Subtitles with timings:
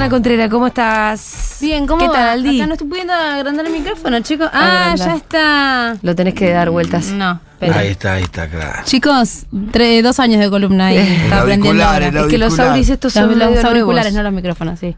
[0.00, 1.58] Lana Contreras, ¿cómo estás?
[1.60, 2.14] Bien, ¿cómo ¿Qué va?
[2.14, 2.58] tal, Aldi?
[2.58, 4.48] Acá no estoy pudiendo agrandar el micrófono, chicos.
[4.50, 5.94] Ah, ya está.
[6.00, 7.08] Lo tenés que dar vueltas.
[7.08, 7.74] No, pero.
[7.74, 8.80] Ahí está, ahí está, claro.
[8.86, 11.84] Chicos, tre- dos años de columna y El está aprendiendo.
[11.84, 12.06] ahora.
[12.06, 12.68] Es que los auricular.
[12.70, 14.14] auris estos Los, son los medio auriculares, nuevos.
[14.14, 14.96] no los micrófonos, sí.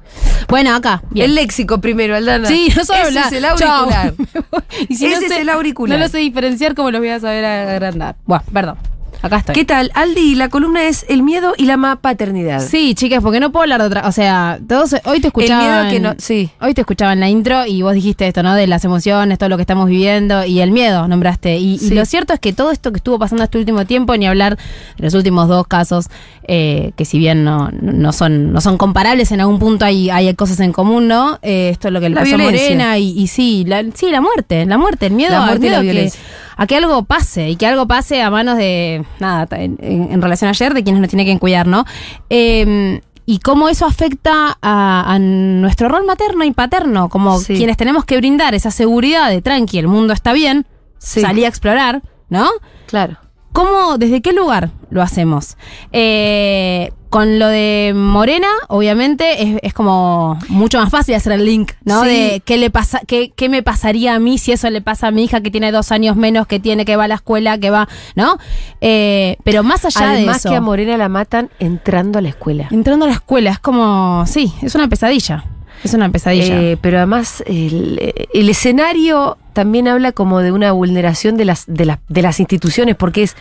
[0.48, 1.02] Bueno, acá.
[1.10, 1.26] Bien.
[1.30, 2.46] El léxico primero, Aldana.
[2.46, 3.26] Sí, no solo Ese hablar.
[3.26, 3.90] es el auricular.
[3.90, 4.14] Chau.
[4.34, 4.62] Me voy.
[4.88, 5.98] Y si Ese no es sé- el auricular.
[5.98, 8.14] No lo sé diferenciar, ¿cómo los voy a saber agrandar?
[8.24, 8.76] Bueno, perdón.
[9.22, 9.54] Acá estoy.
[9.54, 9.90] ¿Qué tal?
[9.94, 12.60] Aldi, la columna es el miedo y la ma paternidad.
[12.60, 14.08] Sí, chicas, porque no puedo hablar de otra.
[14.08, 15.62] O sea, todos hoy te escuchaba.
[15.62, 16.14] El miedo que no.
[16.18, 16.50] Sí.
[16.60, 18.54] Hoy te escuchaba en la intro y vos dijiste esto, ¿no?
[18.54, 21.56] De las emociones, todo lo que estamos viviendo y el miedo, nombraste.
[21.58, 24.26] Y, y lo cierto es que todo esto que estuvo pasando este último tiempo, ni
[24.26, 26.06] hablar de los últimos dos casos,
[26.48, 30.34] eh, que si bien no, no, son, no son comparables, en algún punto hay, hay
[30.34, 31.38] cosas en común, ¿no?
[31.42, 32.70] Eh, esto es lo que le La pasó a violencia.
[32.70, 35.70] Morena y, y sí, la, sí, la muerte, la muerte, el miedo, La muerte y
[35.70, 36.12] la miedo que-.
[36.56, 40.50] A que algo pase y que algo pase a manos de, nada, en, relación a
[40.50, 41.84] ayer, de quienes nos tienen que cuidar, ¿no?
[42.30, 47.54] Eh, y cómo eso afecta a, a nuestro rol materno y paterno, como Sí.
[47.54, 50.66] quienes tenemos que brindar esa seguridad de tranqui, el mundo está bien,
[50.98, 51.20] Sí.
[51.20, 52.48] salí a explorar, ¿no?
[52.86, 53.16] Claro.
[53.52, 55.56] ¿Cómo, desde qué lugar lo hacemos?
[55.92, 61.72] Eh, con lo de Morena, obviamente, es, es como mucho más fácil hacer el link,
[61.84, 62.04] ¿no?
[62.04, 62.08] Sí.
[62.08, 65.10] De qué le pasa, qué, qué me pasaría a mí si eso le pasa a
[65.10, 67.68] mi hija que tiene dos años menos, que tiene, que va a la escuela, que
[67.68, 67.86] va,
[68.16, 68.38] ¿no?
[68.80, 70.48] Eh, pero más allá de Además eso.
[70.48, 72.68] que a Morena la matan entrando a la escuela.
[72.70, 75.44] Entrando a la escuela, es como, sí, es una pesadilla.
[75.84, 76.60] Es una pesadilla.
[76.60, 78.00] Eh, pero además el,
[78.32, 82.96] el escenario también habla como de una vulneración de las, de, las de las instituciones,
[82.96, 83.36] porque es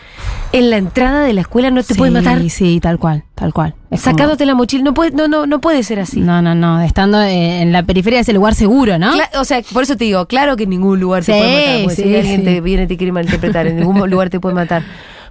[0.52, 2.42] en la entrada de la escuela no te sí, pueden matar.
[2.50, 3.76] Sí, tal cual, tal cual.
[3.92, 6.20] Es como- Sacándote la mochila, no puede, no, no, no puede ser así.
[6.20, 6.82] No, no, no.
[6.82, 9.14] Estando eh, en la periferia de ese lugar seguro, ¿no?
[9.14, 11.78] Cla- o sea, por eso te digo, claro que en ningún lugar te Sí, puede
[11.84, 11.96] matar.
[11.96, 12.46] sí, si alguien sí.
[12.46, 14.84] te viene y te quiere malinterpretar, en ningún lugar te puede matar.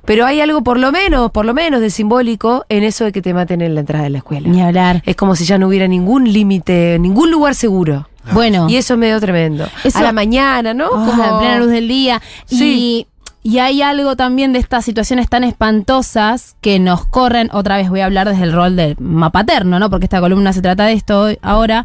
[0.04, 3.22] Pero hay algo por lo menos, por lo menos de simbólico en eso de que
[3.22, 4.48] te maten en la entrada de la escuela.
[4.48, 5.02] Ni hablar.
[5.06, 8.08] Es como si ya no hubiera ningún límite, ningún lugar seguro.
[8.32, 8.68] Bueno.
[8.68, 9.66] Y eso es medio tremendo.
[9.84, 10.86] Eso- a la mañana, ¿no?
[10.88, 12.20] Oh, Como- a plena luz del día.
[12.46, 13.06] Sí.
[13.06, 13.06] Y,
[13.42, 18.00] y hay algo también de estas situaciones tan espantosas que nos corren, otra vez voy
[18.00, 19.88] a hablar desde el rol del mapaterno, ¿no?
[19.88, 21.84] Porque esta columna se trata de esto hoy- ahora.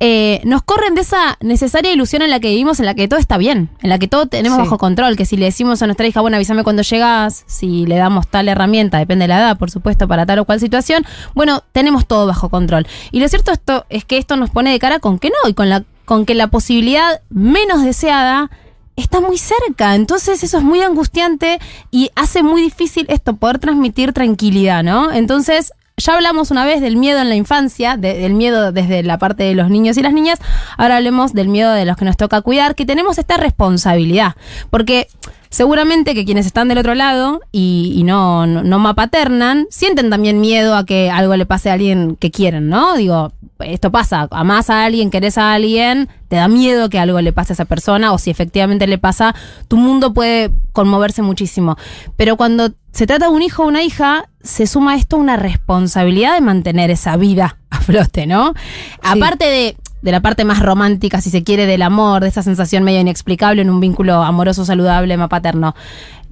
[0.00, 3.18] Eh, nos corren de esa necesaria ilusión en la que vivimos, en la que todo
[3.18, 4.64] está bien, en la que todo tenemos Sí.
[4.64, 7.96] bajo control, que si le decimos a nuestra hija, bueno, avísame cuando llegas, si le
[7.96, 11.62] damos tal herramienta, depende de la edad, por supuesto, para tal o cual situación, bueno,
[11.72, 12.86] tenemos todo bajo control.
[13.10, 15.54] Y lo cierto esto es que esto nos pone de cara con que no, y
[15.54, 18.48] con la con que la posibilidad menos deseada
[18.96, 19.94] está muy cerca.
[19.94, 21.58] Entonces eso es muy angustiante
[21.90, 25.12] y hace muy difícil esto, poder transmitir tranquilidad, ¿no?
[25.12, 29.18] Entonces, ya hablamos una vez del miedo en la infancia, de- del miedo desde la
[29.18, 30.38] parte de los niños y las niñas,
[30.76, 34.36] ahora hablemos del miedo de los que nos toca cuidar, que tenemos esta responsabilidad,
[34.68, 35.08] porque
[35.48, 40.38] seguramente que quienes están del otro lado y, y no, no, no mapaternan, sienten también
[40.38, 42.94] miedo a que algo le pase a alguien que quieren, ¿no?
[42.96, 47.32] Digo, esto pasa, amás a alguien, querés a alguien, te da miedo que algo le
[47.32, 49.34] pase a esa persona o si efectivamente le pasa,
[49.66, 51.76] tu mundo puede conmoverse muchísimo.
[52.18, 55.36] Pero cuando se trata de un hijo o una hija, se suma a esto una
[55.36, 58.54] responsabilidad de mantener esa vida a flote, ¿no?
[59.02, 62.84] Aparte de, de la parte más romántica, si se quiere, del amor, de esa sensación
[62.84, 65.74] medio inexplicable en un vínculo amoroso, saludable, más paterno.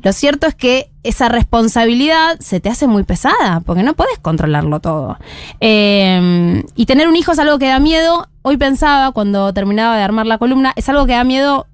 [0.02, 4.80] Lo cierto es que esa responsabilidad se te hace muy pesada, porque no puedes controlarlo
[4.80, 5.18] todo.
[5.60, 8.28] Eh, y tener un hijo es algo que da miedo.
[8.42, 11.66] Hoy pensaba, cuando terminaba de armar la columna, es algo que da miedo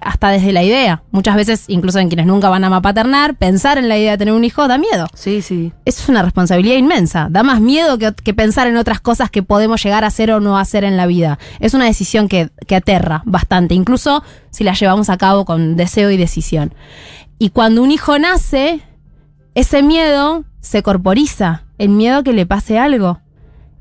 [0.00, 1.02] hasta desde la idea.
[1.10, 4.34] Muchas veces, incluso en quienes nunca van a mapaternar, pensar en la idea de tener
[4.34, 5.06] un hijo da miedo.
[5.14, 5.72] Sí, sí.
[5.84, 7.28] Es una responsabilidad inmensa.
[7.30, 10.40] Da más miedo que, que pensar en otras cosas que podemos llegar a hacer o
[10.40, 11.38] no hacer en la vida.
[11.60, 16.10] Es una decisión que, que aterra bastante, incluso si la llevamos a cabo con deseo
[16.10, 16.74] y decisión.
[17.38, 18.80] Y cuando un hijo nace,
[19.54, 21.64] ese miedo se corporiza.
[21.78, 23.20] El miedo a que le pase algo.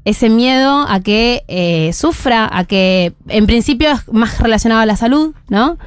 [0.05, 4.95] Ese miedo a que eh, sufra, a que en principio es más relacionado a la
[4.95, 5.77] salud, ¿no?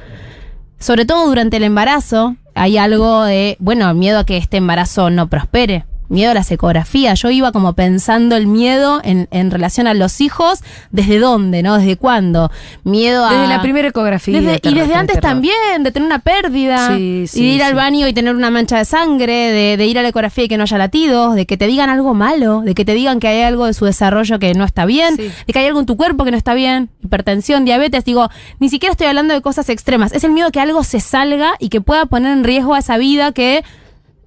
[0.77, 5.27] Sobre todo durante el embarazo, hay algo de, bueno, miedo a que este embarazo no
[5.27, 7.21] prospere, miedo a las ecografías.
[7.21, 10.59] Yo iba como pensando el miedo en, en relación a los hijos,
[10.91, 11.77] ¿desde dónde, no?
[11.77, 12.51] ¿Desde cuándo?
[12.83, 13.33] Miedo a...
[13.33, 14.41] Desde la primera ecografía.
[14.41, 15.31] Desde- y desde antes terror.
[15.31, 18.49] también, de tener una pérdida, Sí, y sí, de ir al baño y tener una
[18.51, 21.45] mancha de sangre, de, de ir a la ecografía y que no haya latidos, de
[21.45, 24.39] que te digan algo malo, de que te digan que hay algo de su desarrollo
[24.39, 25.31] que no está bien, Sí.
[25.47, 28.29] de que hay algo en tu cuerpo que no está bien, hipertensión, diabetes, digo,
[28.59, 31.69] ni siquiera estoy hablando de cosas extremas, es el miedo que algo se salga y
[31.69, 33.63] que pueda poner en riesgo a esa vida que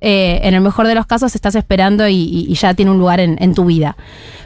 [0.05, 3.55] eh, en el mejor de los casos estás esperando y, ya tiene un lugar en,
[3.55, 3.97] tu vida.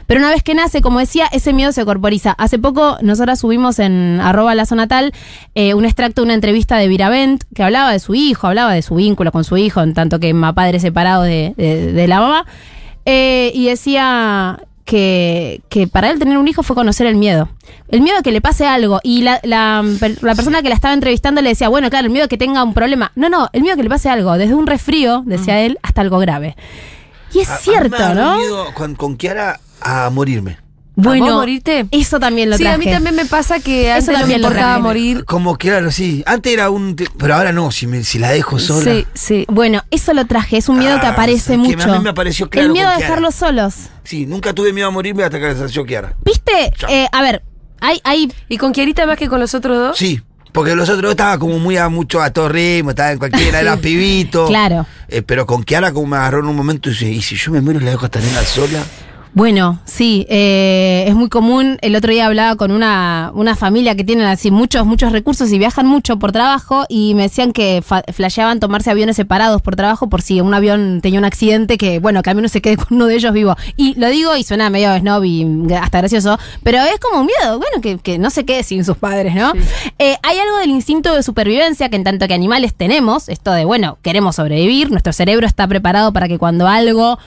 [0.05, 2.31] Pero una vez que nace, como decía, ese miedo se corporiza.
[2.37, 5.11] Hace poco nosotras subimos en arroba la zona tal
[5.55, 8.81] eh, un extracto de una entrevista de Viravent que hablaba de su hijo, hablaba de
[8.83, 12.21] su vínculo con su hijo, en tanto que ma padre separado de, de- de la
[12.21, 12.45] mamá.
[13.05, 17.49] Eh, y decía que, que para él tener un hijo fue conocer el miedo.
[17.89, 18.99] El miedo a que le pase algo.
[19.03, 19.83] Y la, la,
[20.21, 22.63] la persona que la estaba entrevistando le decía, bueno, claro, el miedo a que tenga
[22.63, 23.11] un problema.
[23.15, 24.37] No, no, el miedo a que le pase algo.
[24.37, 26.55] Desde un resfrío, decía él, hasta algo grave.
[27.33, 28.37] Y es A- a mí cierto, me ¿no?
[28.37, 30.57] miedo con, con Kiara a morirme.
[30.99, 31.85] Bueno, ¿A vos morirte?
[31.91, 32.75] eso también lo Sí, traje.
[32.75, 35.25] a mí también me pasa que antes no me importaba morir.
[35.25, 36.23] Como claro, sí.
[36.25, 36.95] Antes era un.
[36.95, 38.91] Pero ahora no, si, me- si la dejo sola.
[38.91, 39.45] Sí, sí.
[39.47, 40.57] Bueno, eso lo traje.
[40.57, 41.91] Es un miedo que Ah, aparece es que mucho.
[41.93, 43.75] a mí me apareció claro el miedo a dejarlos solos.
[44.03, 46.15] Sí, nunca tuve miedo a morirme hasta que la nació Kiara.
[46.25, 46.71] ¿Viste?
[46.89, 47.43] Eh, a ver,
[47.79, 49.97] hay, hay ¿Y con Kiarita más que con los otros dos?
[49.99, 50.19] Sí.
[50.51, 53.77] Porque los otros estaba como muy a mucho a todo ritmo, estaba en cualquiera, era
[53.81, 54.47] pibito.
[54.47, 54.87] Claro.
[55.09, 57.51] Eh, pero con Kiara como me agarró en un momento y dice, ¿y si yo
[57.51, 58.83] me muero y la dejo a esta nena sola?
[59.33, 61.77] Bueno, sí, eh, es muy común.
[61.81, 65.59] El otro día hablaba con una, una familia que tienen así muchos, muchos recursos y
[65.59, 67.83] viajan mucho por trabajo y me decían que
[68.13, 72.23] flasheaban tomarse aviones separados por trabajo por si un avión tenía un accidente que, bueno,
[72.23, 73.55] que al menos se quede con uno de ellos vivo.
[73.75, 77.59] Y lo digo y suena medio snob y hasta gracioso, pero es como un miedo,
[77.59, 79.53] bueno, que, que no se quede sin sus padres, ¿no?
[79.99, 83.65] Eh, hay algo del instinto de supervivencia que en tanto que animales tenemos, esto de,
[83.65, 87.19] bueno, queremos sobrevivir, nuestro cerebro está preparado para que cuando algo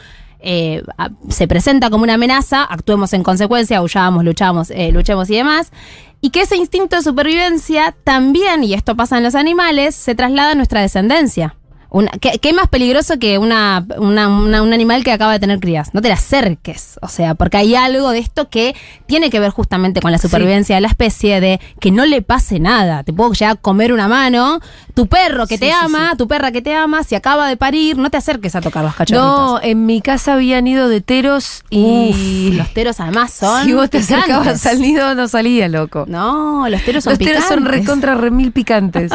[0.43, 0.83] eh,
[1.29, 5.73] se presenta como una amenaza, actuemos en consecuencia, aullamos, luchamos, eh, luchemos y demás.
[6.21, 10.53] Y que ese instinto de supervivencia también, y esto pasa en los animales, se traslada
[10.53, 11.57] a nuestra descendencia.
[11.91, 15.59] Una- ¿qué, qué más peligroso que una, una- una- un animal que acaba de tener
[15.59, 15.93] crías?
[15.93, 16.99] No te le acerques.
[17.03, 18.75] O sea, porque hay algo de esto que
[19.07, 22.61] tiene que ver justamente con la supervivencia de la especie, de que no le pase
[22.61, 23.03] nada.
[23.03, 24.61] Te puedo llegar a comer una mano.
[24.95, 27.57] Tu perro que Sí, te sí, ama, tu perra que te ama, si acaba de
[27.57, 29.29] parir, no te acerques a tocar los cachorritos.
[29.39, 33.65] No, en mi casa habían ido de teros y Uf, los teros además son.
[33.65, 34.31] si vos te picantes.
[34.31, 36.05] acercabas al nido no salía, loco.
[36.07, 37.81] No, los teros son Los teros son picantes.
[37.81, 39.11] recontra remil picantes.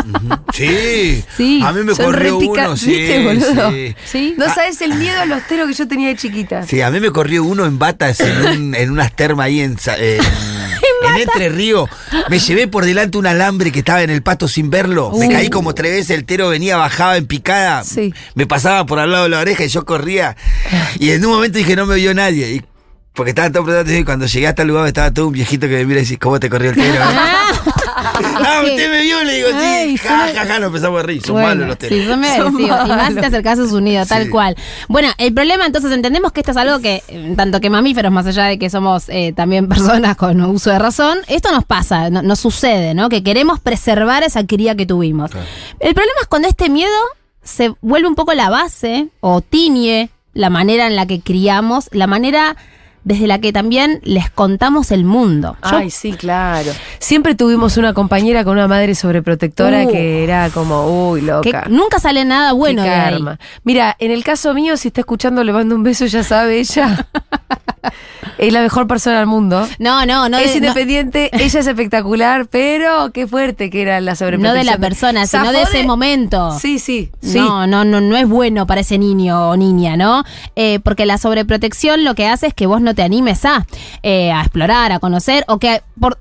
[0.54, 1.24] Sí.
[1.36, 2.38] Sí, A mí me son corrió
[2.78, 2.88] sí.
[2.92, 3.72] ¿viste, boludo?
[3.72, 3.96] sí.
[4.06, 4.36] Sí.
[4.38, 6.64] No sabes el miedo a los teros que yo tenía de chiquita.
[6.66, 9.78] Sí, a mí me corrió uno en batas en, un- en unas termas ahí en,
[9.78, 10.20] Sa- en,
[11.10, 11.88] en Entre Río.
[12.30, 15.12] Me llevé por delante un alambre que estaba en el pasto sin verlo.
[15.18, 15.32] Me Uh.
[15.32, 17.84] caí como tres veces, el tero venía, bajaba en picada.
[17.84, 18.14] Sí.
[18.34, 20.36] Me pasaba por al lado de la oreja y yo corría.
[21.00, 22.52] Y en un momento dije, no me vio nadie.
[22.56, 22.62] Y-
[23.14, 25.76] porque estaba todo prestando y cuando llegué hasta el lugar estaba todo un viejito que
[25.76, 27.00] me mira y dice, ¿cómo te corrió el tero?
[28.14, 31.22] ah, usted me vio, le digo, sí, Ay, ja, ja, nos empezamos a reír.
[31.22, 31.98] Son Bueno, malos los teros.
[32.00, 32.60] Sí, son.
[32.62, 34.30] Y más si te acercás a su nido, tal Sí.
[34.30, 34.56] cual.
[34.88, 37.04] Bueno, el problema entonces entendemos que esto es algo que,
[37.36, 41.20] tanto que mamíferos, más allá de que somos eh, también personas con uso de razón,
[41.28, 43.10] esto nos pasa, no- nos sucede, ¿no?
[43.10, 45.32] Que queremos preservar esa cría que tuvimos.
[45.80, 46.92] El problema es cuando este miedo
[47.44, 52.08] se vuelve un poco la base o tiñe la manera en la que criamos, la
[52.08, 52.56] manera
[53.06, 55.56] desde la que también les contamos el mundo.
[55.64, 56.72] Yo Ay, sí, claro.
[57.00, 59.92] Siempre tuvimos una compañera con una madre sobreprotectora Uh.
[59.92, 61.66] que era como, uy, que loca.
[61.70, 63.24] nunca sale nada bueno de ahí.
[63.64, 67.08] Mira, en el caso mío, si está escuchando, le mando un beso, ya sabe, ella
[68.40, 69.68] es la mejor persona del mundo.
[69.80, 70.38] No, no, no.
[70.40, 74.58] es de- no- independiente, ella es espectacular, pero qué fuerte que era la No sobreprotección.
[74.66, 76.58] de la persona, sino de ese momento.
[76.60, 77.38] Sí, sí, sí.
[77.38, 80.24] No, no, no, no es bueno para ese niño o niña, ¿no?
[80.56, 83.66] Eh, porque la sobreprotección lo que hace es que vos no te animes a,
[84.02, 86.18] eh, a explorar, a conocer, o que por,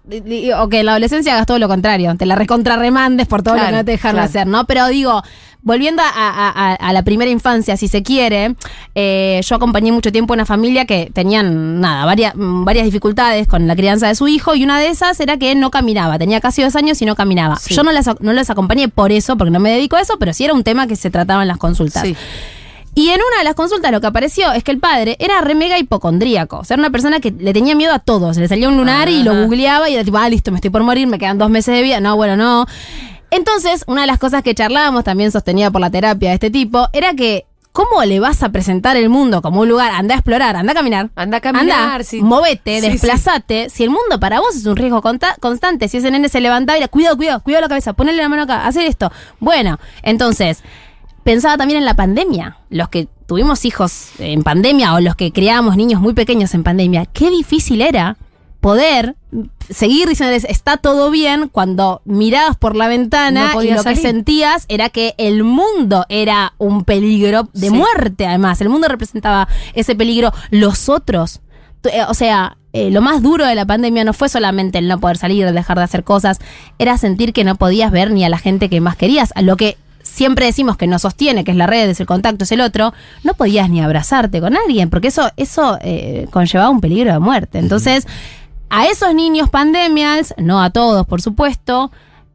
[0.58, 3.64] o que en la adolescencia hagas todo lo contrario, te la recontrarremandes por todo lo
[3.64, 4.28] que no te dejaron claro.
[4.28, 4.64] hacer, ¿no?
[4.66, 5.22] Pero digo,
[5.62, 8.54] volviendo a, a- a- a la primera infancia, si se quiere,
[8.94, 13.74] eh, yo acompañé mucho tiempo una familia que tenían, nada, varias, varias dificultades con la
[13.74, 16.76] crianza de su hijo, y una de esas era que no caminaba, tenía casi dos
[16.76, 17.56] años y no caminaba.
[17.56, 17.74] Sí.
[17.74, 20.34] Yo no las, no las acompañé por eso, porque no me dedico a eso, pero
[20.34, 22.02] sí era un tema que se trataba en las consultas.
[22.02, 22.14] Sí.
[22.94, 25.54] Y en una de las consultas lo que apareció es que el padre era re
[25.54, 26.58] mega hipocondríaco.
[26.58, 28.32] O sea, era una persona que le tenía miedo a todo.
[28.34, 30.70] Se le salía un lunar y lo googleaba y era tipo, ah, listo, me estoy
[30.70, 32.00] por morir, me quedan dos meses de vida.
[32.00, 32.66] No, bueno, no.
[33.30, 36.86] Entonces, una de las cosas que charlábamos, también sostenida por la terapia de este tipo,
[36.92, 39.90] era que, ¿cómo le vas a presentar el mundo como un lugar?
[39.90, 41.10] Anda a explorar, anda a caminar.
[41.16, 42.22] Anda a caminar, Anda, sí.
[42.22, 43.70] movete, Sí, desplazate.
[43.70, 45.02] Si el mundo para vos es un riesgo
[45.40, 48.28] constante, si ese nene se levantaba y era, cuidado, cuidado, cuidado la cabeza, ponele la
[48.28, 49.10] mano acá, hacer esto.
[49.40, 50.62] Bueno, entonces,
[51.24, 52.58] pensaba también en la pandemia.
[52.70, 57.06] Los que tuvimos hijos en pandemia o los que criábamos niños muy pequeños en pandemia,
[57.06, 58.16] qué difícil era
[58.60, 59.16] poder
[59.68, 64.64] seguir diciéndoles está todo bien cuando mirabas por la No ventana y lo que sentías
[64.68, 67.74] era que el mundo era un peligro de Sí.
[67.74, 71.42] muerte además, el mundo representaba ese peligro, los otros,
[71.84, 74.98] eh, o sea, eh, lo más duro de la pandemia no fue solamente el no
[74.98, 76.38] poder salir, el dejar de hacer cosas,
[76.78, 79.56] era sentir que no podías ver ni a la gente que más querías, a lo
[79.56, 82.60] que siempre decimos que nos sostiene, que es la red, es el contacto, es el
[82.60, 82.94] otro,
[83.24, 87.58] no podías ni abrazarte con alguien, porque eso, eso eh, conllevaba un peligro de muerte.
[87.58, 88.06] Entonces,
[88.70, 91.90] a esos niños pandemias, no a todos, por supuesto,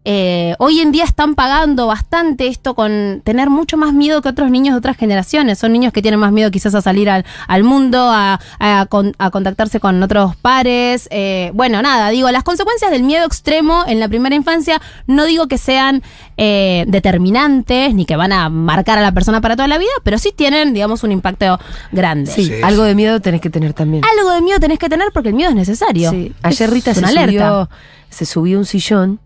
[0.06, 4.50] eh, hoy en día están pagando bastante esto con tener mucho más miedo que otros
[4.50, 5.60] niños de otras generaciones.
[5.60, 9.14] Son niños que tienen más miedo quizás a salir al, al mundo, a, a con-
[9.20, 11.08] a contactarse con otros pares.
[11.12, 15.48] Eh, bueno, nada, digo, las consecuencias del miedo extremo en la primera infancia no digo
[15.48, 16.02] que sean
[16.38, 20.18] eh, determinantes ni que van a marcar a la persona para toda la vida, pero
[20.18, 21.60] sí tienen, digamos, un impacto
[21.92, 22.32] grande.
[22.32, 24.04] Sí, Sí, algo de miedo tenés que tener también.
[24.18, 26.10] Algo de miedo tenés que tener porque el miedo es necesario.
[26.10, 26.34] Sí.
[26.42, 27.30] Ayer Es Rita se una alerta.
[27.32, 27.70] subió,
[28.10, 29.20] se subió un sillón.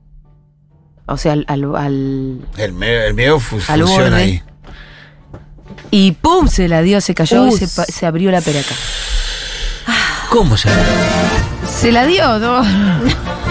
[1.06, 4.16] O sea, al, al- al- El medio, el medio fu- Al funciona borde.
[4.16, 4.42] ahí.
[5.92, 6.48] Y ¡pum!
[6.48, 8.74] Se la dio, se cayó y se, pa- se abrió la peraca.
[10.30, 10.70] ¿Cómo se
[11.70, 12.64] Se la dio, ¿no?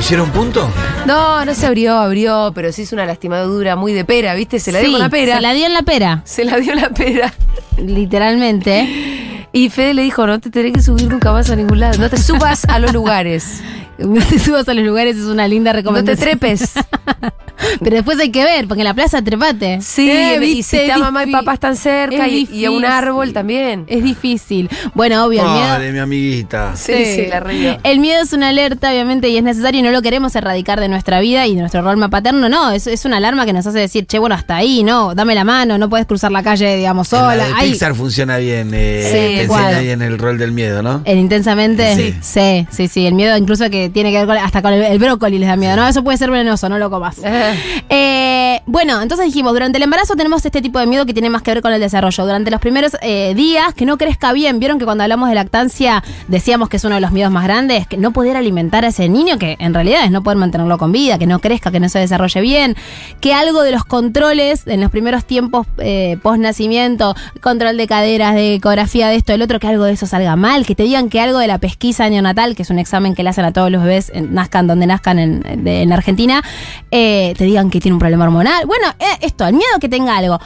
[0.01, 0.69] ¿Hicieron punto?
[1.07, 4.59] No, no se abrió, abrió, pero sí es una lastimadura muy de pera, ¿viste?
[4.59, 5.37] Se la dio con la pera.
[5.37, 7.33] Se la dio en la pera, Se la dio la pera.
[7.79, 9.19] literalmente.
[9.55, 11.99] Y Fede le dijo, no te tenés que subir nunca más a ningún lado.
[11.99, 13.61] No te subas a los lugares.
[13.99, 16.39] No te subas a los lugares, es una linda No te recomendación.
[16.39, 16.73] trepes.
[17.81, 19.81] Pero después hay que ver, porque en la plaza trepate.
[19.81, 20.63] Sí, Eh, y ¿viste?
[20.63, 23.85] si Es ta mamá y papá están cerca es y, y a un árbol también.
[23.89, 24.69] Es difícil.
[24.95, 25.61] Bueno, obvio, el miedo.
[25.69, 26.77] Madre, mi amiguita.
[26.77, 27.79] Sí, sí, la río.
[27.83, 30.89] El miedo es una alerta, obviamente, y es necesario y no lo queremos erradicar de
[30.89, 32.49] nuestra vida y de nuestro rol paterno.
[32.49, 35.35] No, es, es una alarma que nos hace decir, che, bueno, hasta ahí, no, dame
[35.35, 37.47] la mano, no puedes cruzar la calle, digamos, En la sola.
[37.47, 37.71] de Ahí.
[37.73, 38.71] Pixar funciona bien.
[38.73, 41.03] Eh, Sí, te enseña bien el rol del miedo, ¿no?
[41.05, 41.95] El intensamente.
[41.97, 42.15] Sí.
[42.21, 43.07] Sí, sí, sí.
[43.07, 45.57] El miedo incluso que tiene que ver con, hasta con el, el brócoli les da
[45.57, 45.77] miedo.
[45.77, 47.17] No, eso puede ser venenoso, no lo comas.
[47.89, 51.43] Eh, bueno, entonces dijimos, durante el embarazo tenemos este tipo de miedo que tiene más
[51.43, 52.25] que ver con el desarrollo.
[52.25, 56.03] Durante los primeros eh, días, que no crezca bien, vieron que cuando hablamos de lactancia
[56.29, 59.09] decíamos que es uno de los miedos más grandes, que no poder alimentar a ese
[59.09, 61.89] niño, que en realidad es no poder mantenerlo con vida, que no crezca, que no
[61.89, 62.77] se desarrolle bien,
[63.21, 68.35] que algo de los controles en los primeros tiempos eh, post nacimiento, control de caderas,
[68.35, 71.09] de ecografía, de esto, del otro, que algo de eso salga mal, que te digan
[71.09, 73.71] que algo de la pesquisa neonatal, que es un examen que le hacen a todos
[73.71, 76.43] los bebés, nazcan donde nazcan en, en Argentina,
[76.91, 78.67] eh, te digan que tiene un problema hormonal.
[78.67, 80.39] Bueno, eh, esto, el miedo que tenga algo.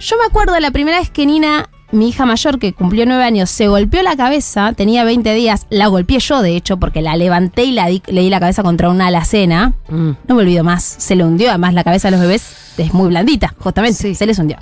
[0.00, 3.22] Yo me acuerdo de la primera vez que Nina, mi hija mayor, que cumplió nueve
[3.22, 7.14] años, se golpeó la cabeza, tenía 20 días, la golpeé yo, de hecho, porque la
[7.16, 9.74] levanté y la di- le di la cabeza contra una alacena.
[9.88, 10.10] Mm.
[10.26, 13.06] No me olvido más, se le hundió, además la cabeza de los bebés es muy
[13.10, 14.14] blandita, justamente, Sí.
[14.16, 14.56] se les hundió.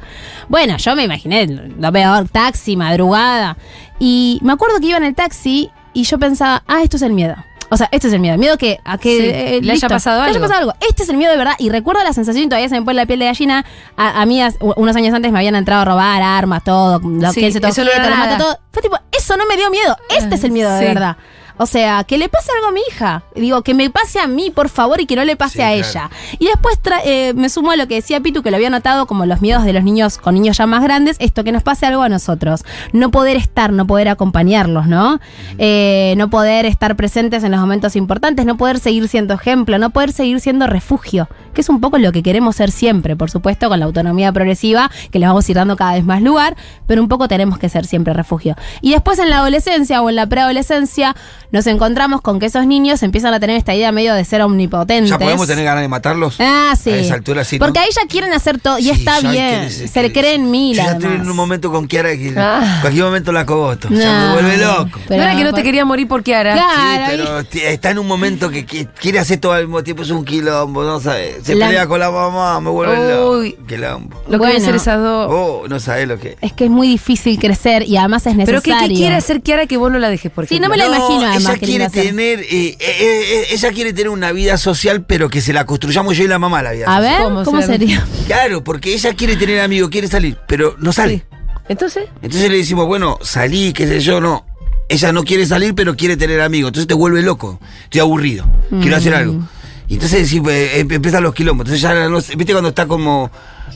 [0.51, 3.57] Bueno, yo me imaginé lo peor, taxi, madrugada,
[3.99, 7.15] y me acuerdo que iba en el taxi y yo pensaba, ah, esto es el
[7.15, 7.37] miedo.
[7.71, 8.39] O sea, este es el miedo.
[8.39, 10.49] Miedo que a que Sí, eh, le haya pasado le haya algo.
[10.49, 10.87] pasado algo.
[10.89, 11.53] Este es el miedo de verdad.
[11.59, 13.65] Y recuerdo la sensación, y todavía se me pone la piel de gallina.
[13.97, 16.99] A, a mí, as- unos años antes me habían entrado a robar armas, todo.
[17.01, 17.91] Lo Sí, que él se todo lo
[18.39, 18.59] todo.
[18.73, 19.97] Fue tipo, eso no me dio miedo.
[20.17, 20.85] Este es el miedo de Sí.
[20.87, 21.17] verdad.
[21.59, 23.23] O sea, que le pase algo a mi hija.
[23.35, 25.69] Digo, que me pase a mí, por favor, y que no le pase Sí, a
[25.69, 25.89] claro.
[25.89, 26.11] ella.
[26.39, 29.07] Y después tra- eh, me sumo a lo que decía Pitu, que lo había notado
[29.07, 31.87] como los miedos de los niños con niños ya más grandes, esto, que nos pase
[31.87, 32.65] algo a nosotros.
[32.93, 35.21] No poder estar, no poder acompañarlos, ¿no?
[35.59, 39.91] Eh, no poder estar presentes en los momentos importantes, no poder seguir siendo ejemplo, no
[39.91, 43.69] poder seguir siendo refugio, que es un poco lo que queremos ser siempre, por supuesto,
[43.69, 47.03] con la autonomía progresiva, que les vamos a ir dando cada vez más lugar, pero
[47.03, 48.55] un poco tenemos que ser siempre refugio.
[48.81, 51.17] Y después en la adolescencia o en la preadolescencia
[51.51, 55.11] nos encontramos con que esos niños empiezan a tener esta idea medio de ser omnipotentes.
[55.11, 56.37] ¿Ya podemos tener ganas de matarlos?
[56.39, 56.91] Ah, sí.
[56.91, 57.67] A esa altura sí, ¿no?
[57.67, 59.63] Porque ahí ya quieren hacer todo y Sí, está ya bien.
[59.63, 60.77] que- se le creen mil.
[60.77, 62.75] Yo ya estoy en un momento con Kiara que Ah.
[62.77, 63.89] en cualquier momento la cogoto.
[63.91, 64.27] ya No.
[64.29, 65.01] me vuelve loco.
[65.09, 66.53] Pero- no era que no te quería morir por Kiara.
[66.53, 67.43] Claro.
[67.51, 70.11] Sí, pero está en un momento que, que quiere hacer todo al mismo tiempo, es
[70.11, 71.48] un quilombo, no sabes.
[71.49, 73.51] Se La- pelea con la mamá, me vuelve Uy.
[73.51, 73.67] loco.
[73.67, 74.17] Quilombo.
[74.27, 74.53] Lo que Bueno.
[74.55, 75.29] debe ser esas dos.
[75.31, 76.37] Oh, no sabes lo que.
[76.41, 78.81] Es que es muy difícil crecer y además es Pero necesario.
[78.81, 80.69] ¿qué, qué quiere hacer Kiara que vos no la dejes, por Sí, ejemplo?
[80.69, 82.03] no me la imagino, además, Ella quiere hacer.
[82.07, 86.17] tener, eh, eh, eh, ella quiere tener una vida social, pero que se la construyamos
[86.17, 86.85] yo y la mamá la vida.
[86.87, 87.03] A social.
[87.03, 87.71] ver, ¿Cómo ¿cómo, ser?
[87.71, 88.07] sería?
[88.27, 91.19] Claro, porque ella quiere tener amigos, quiere salir, pero no sale.
[91.19, 91.23] Sí.
[91.69, 94.45] Entonces, Entonces le decimos, bueno, salí, qué sé yo, no.
[94.91, 96.69] Ella no quiere salir, pero quiere tener amigos.
[96.71, 97.61] Entonces te vuelve loco.
[97.85, 98.47] Estoy aburrido.
[98.81, 99.43] Quiero hacer algo.
[99.89, 101.65] Y entonces sí, pues, em- empiezan los quilombos.
[101.65, 103.31] Entonces ya no sé, viste cuando está como.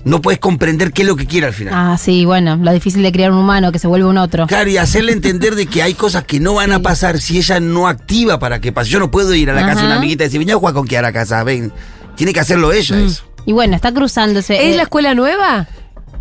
[0.04, 1.74] No puedes comprender qué es lo que quiere al final.
[1.76, 4.46] Ah, sí, bueno, lo difícil de criar un humano que se vuelve un otro.
[4.46, 7.60] Claro, y hacerle entender de que hay cosas que no van a pasar si ella
[7.60, 8.90] no activa para que pase.
[8.90, 10.74] Yo no puedo ir a la casa de una amiguita y decir, venía a jugar
[10.74, 11.72] con Kiara a casa, ven.
[12.16, 13.22] Tiene que hacerlo ella eso.
[13.46, 14.54] Y bueno, está cruzándose.
[14.54, 15.68] ¿es eh, la escuela nueva?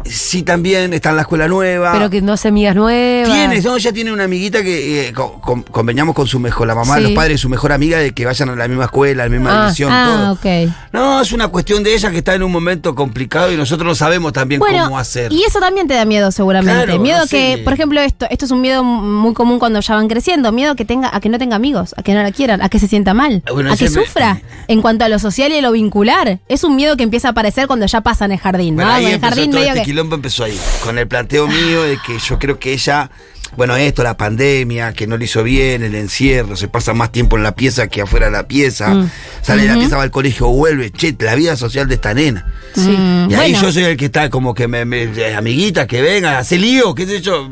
[0.05, 1.91] Sí, también está en la escuela nueva.
[1.93, 3.29] Pero que no hace amigas nuevas.
[3.31, 6.75] Tienes, no, ella tiene una amiguita que eh, co- con- conveníamos con su mejor, la
[6.75, 7.03] mamá, Sí.
[7.03, 9.51] los padres, su mejor amiga, de que vayan a la misma escuela, a la misma
[9.61, 10.31] Ah, división, Ah, todo.
[10.33, 10.71] ok.
[10.91, 13.95] No, es una cuestión de ella que está en un momento complicado y nosotros no
[13.95, 15.31] sabemos también Bueno, cómo hacer.
[15.31, 16.83] y eso también te da miedo seguramente.
[16.85, 19.79] Claro, miedo no sé que, por ejemplo, esto, esto es un miedo muy común cuando
[19.79, 22.31] ya van creciendo, miedo que tenga, a que no tenga amigos, a que no la
[22.31, 25.19] quieran, a que se sienta mal, Bueno, a que me- sufra en cuanto a lo
[25.19, 26.39] social y lo vincular.
[26.47, 28.97] Es un miedo que empieza a aparecer cuando ya pasa en el jardín, Bueno, ¿no?
[28.97, 29.90] En el jardín medio este que.
[29.91, 33.11] Quilombo empezó ahí, con el planteo mío de que yo creo que ella,
[33.57, 37.35] bueno, esto, la pandemia, que no le hizo bien, el encierro, se pasa más tiempo
[37.35, 39.09] en la pieza que afuera de la pieza, Mm.
[39.41, 42.45] sale de la pieza, va al colegio, vuelve, che, la vida social de esta nena.
[42.73, 42.89] Sí.
[42.89, 43.61] Y ahí Bueno.
[43.63, 47.05] yo soy el que está como que me, me- amiguita, que venga, hace lío, qué
[47.05, 47.49] sé yo.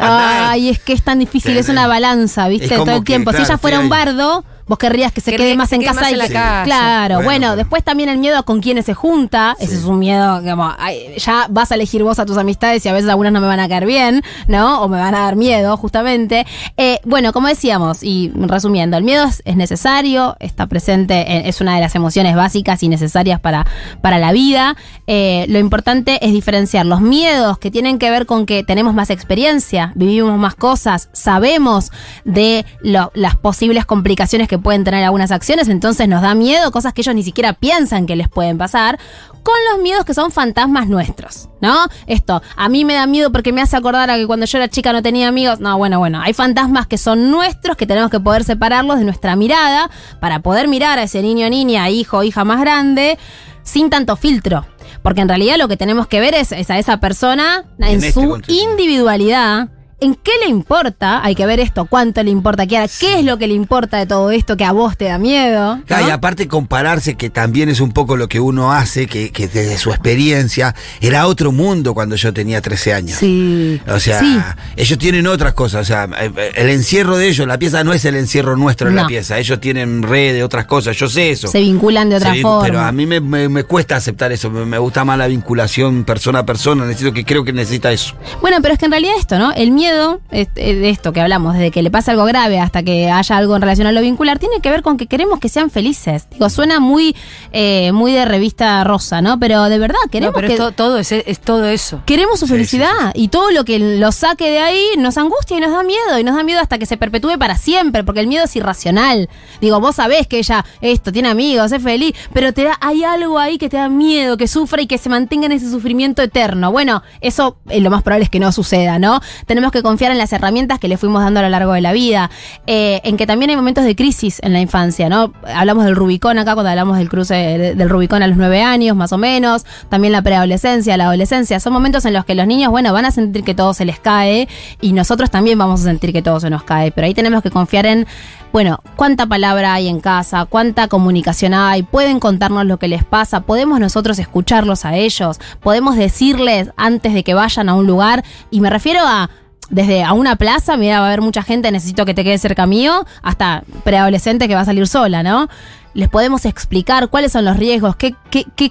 [0.00, 2.68] Ay, es que es tan difícil, es una balanza, ¿viste?
[2.68, 3.32] Todo el que, tiempo.
[3.32, 6.10] si ella fuera un bardo, vos querrías que se quede que más en casa más
[6.10, 6.62] y en la que- casa.
[6.64, 9.84] Claro, Bueno, bueno, pero- después también el miedo a con quienes se junta, ese es
[9.84, 10.40] un miedo
[10.78, 13.46] ay, ya vas a elegir vos a tus amistades y a veces algunas no me
[13.46, 14.82] van a caer bien, ¿no?
[14.82, 16.46] O me van a dar miedo, justamente.
[16.76, 21.60] Eh, bueno, como decíamos, y resumiendo, el miedo es, es necesario, está presente, en- es
[21.60, 23.66] una de las emociones básicas y necesarias para,
[24.00, 24.76] para la vida.
[25.06, 29.10] Eh, lo importante es diferenciar los miedos que tienen que ver con que tenemos más
[29.10, 31.90] experiencia, vivimos más cosas, sabemos
[32.24, 36.92] de lo- las posibles complicaciones que pueden tener algunas acciones, entonces nos da miedo, cosas
[36.92, 38.98] que ellos ni siquiera piensan que les pueden pasar,
[39.42, 41.86] con los miedos que son fantasmas nuestros, ¿no?
[42.08, 44.66] Esto, a mí me da miedo porque me hace acordar a que cuando yo era
[44.68, 45.60] chica no tenía amigos.
[45.60, 49.36] No, bueno, bueno, hay fantasmas que son nuestros, que tenemos que poder separarlos de nuestra
[49.36, 49.88] mirada
[50.20, 53.18] para poder mirar a ese niño, niña, hijo, hija más grande,
[53.62, 54.66] sin tanto filtro.
[55.02, 57.94] Porque en realidad lo que tenemos que ver es, es a esa persona en, En
[58.04, 58.52] este su contexto.
[58.52, 59.68] individualidad.
[59.98, 61.24] ¿En qué le importa?
[61.24, 63.96] Hay que ver esto, cuánto le importa a Kiara, qué es lo que le importa
[63.96, 65.76] de todo esto que a vos te da miedo.
[65.88, 66.06] ¿no?
[66.06, 69.78] Y aparte compararse, que también es un poco lo que uno hace, que, que desde
[69.78, 73.18] su experiencia, era otro mundo cuando yo tenía 13 años.
[73.18, 73.80] Sí.
[73.88, 74.38] O sea, Sí.
[74.76, 75.80] ellos tienen otras cosas.
[75.80, 78.96] O sea, eh, el encierro de ellos, la pieza no es el encierro nuestro en
[78.96, 79.38] la pieza.
[79.38, 80.94] Ellos tienen redes, otras cosas.
[80.96, 81.48] Yo sé eso.
[81.48, 82.64] Se vinculan de otra Se forma.
[82.66, 84.50] Pero a mí me, me- me cuesta aceptar eso.
[84.50, 86.84] Me, me gusta más la vinculación persona a persona.
[86.84, 88.14] Necesito que creo que necesita eso.
[88.42, 89.52] Bueno, pero es que en realidad esto, ¿no?
[89.52, 89.85] El miedo
[90.30, 93.54] eh, de esto que hablamos, desde que le pasa algo grave hasta que haya algo
[93.56, 96.26] en relación a lo vincular, tiene que ver con que queremos que sean felices.
[96.30, 97.14] Digo, suena muy,
[97.52, 99.38] eh, muy de revista rosa, ¿no?
[99.38, 100.54] Pero de verdad, No, queremos pero que...
[100.54, 102.02] es, to- todo, es, es todo eso.
[102.06, 105.60] Queremos su Sí, felicidad y todo lo que lo saque de ahí nos angustia y
[105.60, 108.26] nos da miedo y nos da miedo hasta que se perpetúe para siempre porque el
[108.26, 109.28] miedo es irracional.
[109.60, 113.38] Digo, vos sabés que ella esto tiene amigos, es feliz, pero te da, hay algo
[113.38, 116.70] ahí que te da miedo, que sufre y que se mantenga en ese sufrimiento eterno.
[116.72, 119.20] Bueno, eso eh, lo más probable es que no suceda, ¿no?
[119.46, 121.92] Tenemos que confiar en las herramientas que le fuimos dando a lo largo de la
[121.92, 122.30] vida,
[122.66, 125.32] eh, en que también hay momentos de crisis en la infancia, ¿no?
[125.54, 128.96] Hablamos del Rubicón acá cuando hablamos del cruce de- del Rubicón a los nueve años,
[128.96, 132.70] más o menos, también la preadolescencia, la adolescencia, son momentos en los que los niños,
[132.70, 134.48] bueno, van a sentir que todo se les cae
[134.80, 137.50] y nosotros también vamos a sentir que todo se nos cae, pero ahí tenemos que
[137.50, 138.06] confiar en,
[138.52, 143.40] bueno, cuánta palabra hay en casa, cuánta comunicación hay, pueden contarnos lo que les pasa,
[143.40, 148.60] podemos nosotros escucharlos a ellos, podemos decirles antes de que vayan a un lugar, y
[148.60, 149.30] me refiero a
[149.70, 152.66] desde a una plaza, mira, va a haber mucha gente, necesito que te quedes cerca
[152.66, 155.48] mío, hasta preadolescente que va a salir sola, ¿no?
[155.96, 158.14] Les podemos explicar cuáles son los riesgos, qué,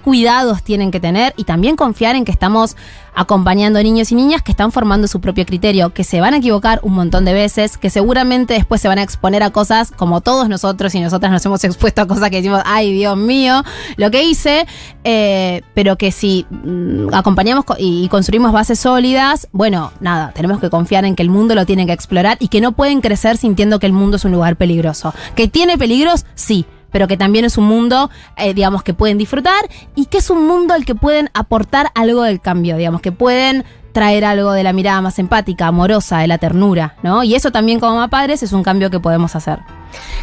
[0.04, 2.78] cuidados tienen que tener y también confiar en que estamos
[3.16, 6.80] acompañando niños y niñas que están formando su propio criterio, que se van a equivocar
[6.84, 10.50] un montón de veces, que seguramente después se van a exponer a cosas como todos
[10.50, 13.64] nosotros y nosotras nos hemos expuesto a cosas que decimos, ay Dios mío,
[13.98, 14.68] lo que hice,
[15.04, 20.60] eh, pero que si mm, acompañamos co- y, y construimos bases sólidas, bueno, nada, tenemos
[20.60, 23.38] que confiar en que el mundo lo tienen que explorar y que no pueden crecer
[23.38, 25.14] sintiendo que el mundo es un lugar peligroso.
[25.36, 29.68] Que tiene peligros, sí, pero que también es un mundo, eh, digamos, que pueden disfrutar
[29.96, 33.64] y que es un mundo al que pueden aportar algo del cambio, digamos, que pueden
[33.96, 37.24] traer algo de la mirada más empática, amorosa, de la ternura, ¿no?
[37.24, 39.60] Y eso también como padres es un cambio que podemos hacer.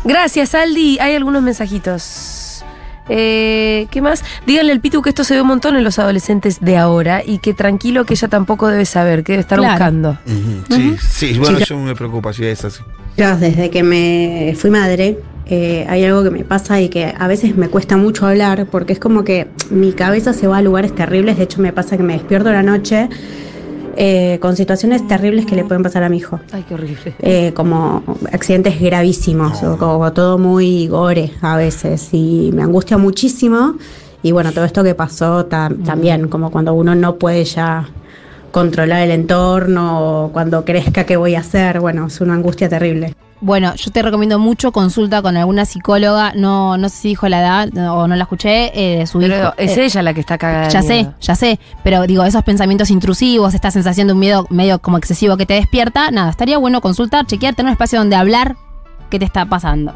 [0.05, 0.99] Gracias, Aldi.
[1.01, 2.52] Hay algunos mensajitos.
[3.09, 4.25] Eh, ¿Qué más?
[4.47, 7.39] Díganle al Pitu que esto se ve un montón en los adolescentes de ahora y
[7.39, 9.73] que tranquilo que ella tampoco debe saber, que debe estar Claro.
[9.73, 10.19] buscando.
[10.71, 12.81] Sí, sí, bueno, Chica- yo me preocupa si es así.
[13.17, 17.27] Chicas, desde que me fui madre, eh, hay algo que me pasa y que a
[17.27, 20.95] veces me cuesta mucho hablar porque es como que mi cabeza se va a lugares
[20.95, 21.37] terribles.
[21.37, 23.09] De hecho, me pasa que me despierto la noche
[23.97, 26.41] eh, con situaciones terribles que le pueden pasar a mi hijo.
[26.53, 27.15] Ay, qué horrible.
[27.23, 28.03] Eh, como
[28.33, 33.75] accidentes gravísimos o como todo muy gore a veces y me angustia muchísimo
[34.23, 37.89] y bueno todo esto que pasó ta- también como cuando uno no puede ya
[38.53, 43.15] controlar el entorno, o cuando crezca qué voy a hacer, bueno, es una angustia terrible.
[43.41, 46.33] Bueno, yo te recomiendo mucho consulta con alguna psicóloga.
[46.37, 48.71] No, no sé si dijo la edad no- o no la escuché.
[48.73, 49.55] eh, de su Pero hijo.
[49.57, 50.69] es Eh, ella la que está cagada.
[50.69, 54.79] Ya sé, ya sé, pero digo, esos pensamientos intrusivos, esta sensación de un miedo medio
[54.79, 58.55] como excesivo que te despierta, nada, estaría bueno consultar, chequear, tener un espacio donde hablar
[59.13, 59.95] qué te está pasando.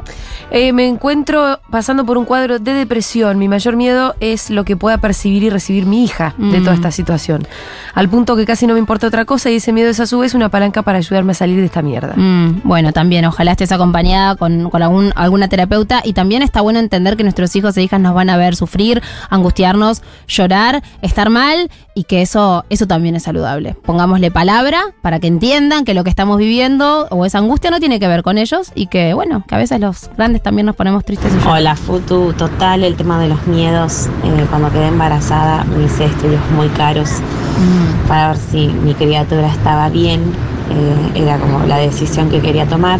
[0.51, 3.39] Eh, me encuentro pasando por un cuadro de depresión.
[3.39, 6.63] Mi mayor miedo es lo que pueda percibir y recibir mi hija de Mm.
[6.63, 7.47] toda esta situación.
[7.95, 10.19] Al punto que casi no me importa otra cosa y ese miedo es a su
[10.19, 12.13] vez una palanca para ayudarme a salir de esta mierda.
[12.15, 16.77] Mm, bueno, también ojalá estés acompañada con, con algún, alguna terapeuta y también está bueno
[16.77, 19.01] entender que nuestros hijos e hijas nos van a ver sufrir,
[19.31, 23.75] angustiarnos, llorar, estar mal y que eso, eso también es saludable.
[23.85, 27.99] Pongámosle palabra para que entiendan que lo que estamos viviendo o esa angustia no tiene
[27.99, 31.03] que ver con ellos y que bueno, que a veces los grandes también nos ponemos
[31.05, 31.47] tristes y.
[31.47, 34.07] Hola, Futu, total, el tema de los miedos.
[34.23, 37.09] Eh, cuando quedé embarazada me hice estudios muy caros
[37.57, 38.07] Mm.
[38.07, 40.21] para ver si mi criatura estaba bien.
[40.69, 42.99] Eh, era como la decisión que quería tomar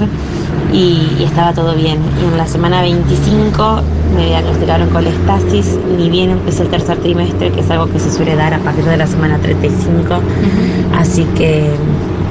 [0.74, 2.00] y, y estaba todo bien.
[2.22, 3.82] Y en la semana 25
[4.16, 8.36] me diagnosticaron colestasis, ni bien empecé el tercer trimestre, que es algo que se suele
[8.36, 10.16] dar a partir de la semana 35.
[10.98, 11.70] Así que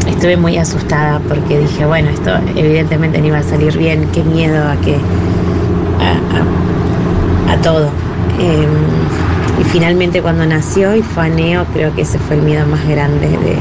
[0.09, 4.67] estuve muy asustada porque dije, bueno, esto evidentemente no iba a salir bien, qué miedo
[4.69, 4.97] a que
[7.51, 7.91] a, todo.
[8.39, 8.67] Eh,
[9.61, 12.87] y finalmente cuando nació y fue a Neo, creo que ese fue el miedo más
[12.87, 13.57] grande de,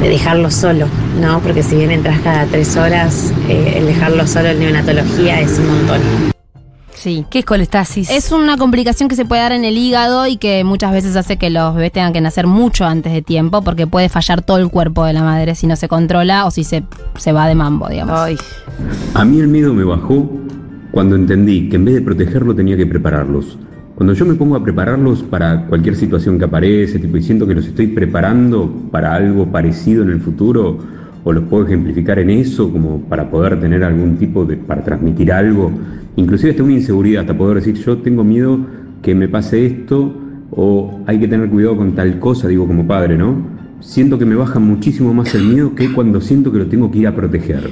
[0.00, 0.86] de dejarlo solo,
[1.20, 1.40] ¿no?
[1.40, 5.68] Porque si bien entras cada tres horas, eh, el dejarlo solo en neonatología es un
[5.68, 6.39] montón.
[7.00, 7.24] Sí.
[7.30, 8.10] ¿Qué es colestasis?
[8.10, 11.38] Es una complicación que se puede dar en el hígado y que muchas veces hace
[11.38, 14.68] que los bebés tengan que nacer mucho antes de tiempo porque puede fallar todo el
[14.68, 16.82] cuerpo de la madre si no se controla o si se,
[17.16, 18.18] se va de mambo, digamos.
[18.18, 18.36] Ay.
[19.14, 20.30] A mí el miedo me bajó
[20.90, 23.56] cuando entendí que en vez de protegerlo tenía que prepararlos.
[23.94, 27.54] Cuando yo me pongo a prepararlos para cualquier situación que aparece, tipo, y siento que
[27.54, 30.78] los estoy preparando para algo parecido en el futuro,
[31.24, 35.32] o los puedo ejemplificar en eso, como para poder tener algún tipo de, para transmitir
[35.32, 35.70] algo,
[36.16, 38.58] inclusive hasta una inseguridad, hasta poder decir, yo tengo miedo
[39.02, 40.14] que me pase esto,
[40.50, 43.36] o hay que tener cuidado con tal cosa, digo como padre, ¿no?
[43.80, 46.98] Siento que me baja muchísimo más el miedo que cuando siento que lo tengo que
[46.98, 47.70] ir a proteger.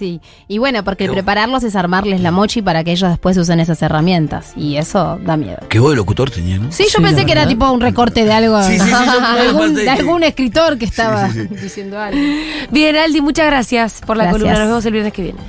[0.00, 3.60] Sí, y bueno, porque el prepararlos es armarles la mochi para que ellos después usen
[3.60, 5.58] esas herramientas y eso da miedo.
[5.68, 6.72] Qué buen locutor tenía, ¿no?
[6.72, 7.50] Sí, yo Sí, pensé la que era verdad.
[7.52, 10.22] tipo un recorte de algo, Sí, sí, sí, yo de, algún, pensé de que- algún
[10.24, 11.54] escritor que estaba sí, sí.
[11.54, 12.18] diciendo algo.
[12.70, 14.40] Bien, Aldi, muchas gracias por la Gracias.
[14.42, 14.58] columna.
[14.60, 15.40] Nos vemos el viernes que viene.